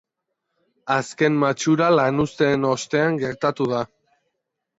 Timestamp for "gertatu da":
3.27-3.85